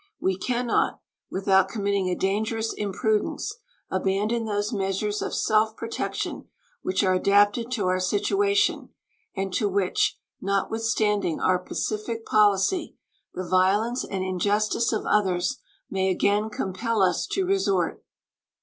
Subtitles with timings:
[0.19, 0.99] We can not,
[1.29, 3.57] without committing a dangerous imprudence,
[3.91, 6.47] abandon those measures of self protection
[6.81, 8.89] which are adapted to our situation
[9.35, 12.95] and to which, notwithstanding our pacific policy,
[13.35, 18.03] the violence and injustice of others may again compel us to resort.